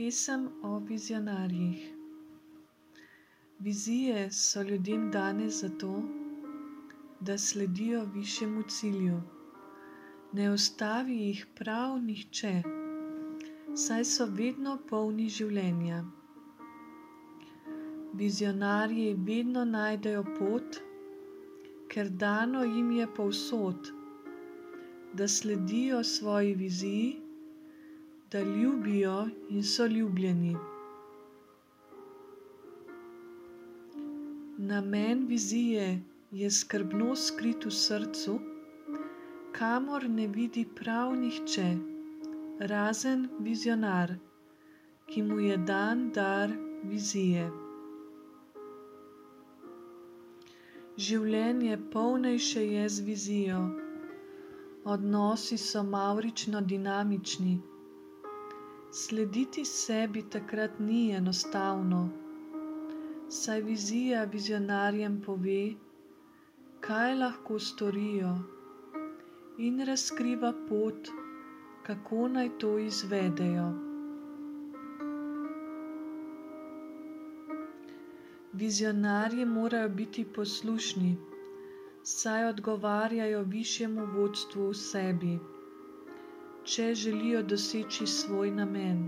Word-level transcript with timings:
Pesem 0.00 0.44
o 0.62 0.78
vizionarjih. 0.78 1.80
Vizije 3.58 4.30
so 4.30 4.62
ljudem 4.62 5.10
dane 5.10 5.48
zato, 5.48 6.02
da 7.20 7.38
sledijo 7.38 8.04
višjemu 8.14 8.62
cilju. 8.62 9.20
Ne 10.32 10.50
ustavi 10.52 11.16
jih 11.16 11.46
prav 11.58 11.98
nihče, 12.02 12.54
saj 13.74 14.04
so 14.04 14.26
vedno 14.40 14.78
polni 14.88 15.28
življenja. 15.28 16.02
Vizionarji 18.14 19.14
vedno 19.14 19.64
najdejo 19.76 20.24
pot, 20.38 20.82
ker 21.92 22.08
dano 22.08 22.64
jim 22.64 22.92
je 23.02 23.14
povsod, 23.16 23.92
da 25.12 25.28
sledijo 25.28 26.04
svoji 26.04 26.54
viziji 26.54 27.29
da 28.32 28.40
ljubijo 28.40 29.28
in 29.48 29.62
so 29.62 29.86
ljubljeni. 29.86 30.56
Namen 34.58 35.26
vizije 35.26 36.02
je 36.30 36.50
skrbno 36.50 37.16
skrit 37.16 37.64
v 37.64 37.70
srcu, 37.70 38.40
kamor 39.52 40.08
ne 40.08 40.26
vidi 40.26 40.64
prav 40.80 41.14
nihče, 41.16 41.76
razen 42.60 43.28
vizionar, 43.38 44.14
ki 45.06 45.22
mu 45.22 45.40
je 45.40 45.56
dan 45.56 46.10
dar 46.14 46.52
vizije. 46.84 47.50
Življenje 50.96 51.80
polnejše 51.92 52.62
je 52.66 52.88
z 52.88 53.00
vizijo, 53.00 53.58
odnosi 54.84 55.58
so 55.58 55.82
mavrično 55.82 56.60
dinamični. 56.60 57.69
Slediti 58.92 59.62
sebi 59.64 60.22
takrat 60.22 60.80
ni 60.80 61.12
enostavno, 61.14 61.98
saj 63.28 63.60
vizija 63.60 64.24
vizionarjem 64.24 65.20
pove, 65.26 65.74
kaj 66.80 67.14
lahko 67.14 67.58
storijo, 67.58 68.32
in 69.58 69.78
razkriva 69.90 70.50
pot, 70.68 71.12
kako 71.82 72.28
naj 72.28 72.50
to 72.58 72.72
izvedejo. 72.78 73.68
Vizionarji 78.52 79.44
morajo 79.44 79.88
biti 79.88 80.26
poslušni, 80.34 81.12
saj 82.02 82.44
odgovarjajo 82.44 83.42
višjemu 83.54 84.10
vodstvu 84.18 84.68
v 84.68 84.74
sebi 84.74 85.38
če 86.64 86.94
želijo 86.94 87.42
doseči 87.42 88.06
svoj 88.06 88.50
namen, 88.50 88.98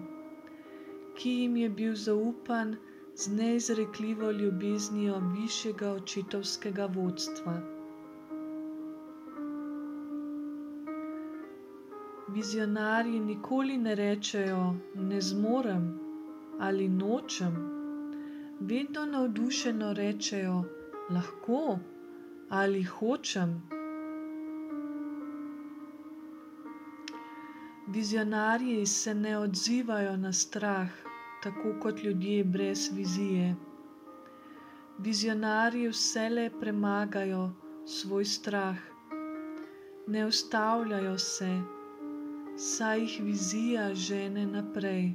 ki 1.16 1.30
jim 1.30 1.56
je 1.56 1.68
bil 1.68 1.94
zaupan 1.94 2.76
z 3.14 3.32
neizrekljivo 3.36 4.30
ljubeznijo 4.30 5.18
višjega 5.34 5.90
očetovskega 5.92 6.86
vodstva. 6.86 7.60
Vizionarji 12.28 13.20
nikoli 13.20 13.76
ne 13.78 13.94
rečejo: 13.94 14.74
Ne 14.94 15.20
zmorem 15.20 15.98
ali 16.60 16.88
nočem, 16.88 17.56
vedno 18.60 19.04
navdušeno 19.06 19.92
rečejo: 19.92 20.64
Lahko 21.10 21.78
ali 22.48 22.82
hočem. 22.82 23.71
Vizionarji 27.92 28.86
se 28.86 29.14
ne 29.14 29.38
odzivajo 29.38 30.16
na 30.16 30.32
strah, 30.32 30.88
tako 31.42 31.74
kot 31.80 31.98
ljudje 32.02 32.44
brez 32.44 32.88
vizije. 32.96 33.56
Vizionarji 34.98 35.88
vselej 35.88 36.48
premagajo 36.60 37.50
svoj 37.86 38.24
strah, 38.24 38.78
ne 40.06 40.24
ustavljajo 40.26 41.18
se, 41.18 41.50
saj 42.56 43.00
jih 43.00 43.20
vizija 43.24 43.94
žene 43.94 44.46
naprej. 44.46 45.12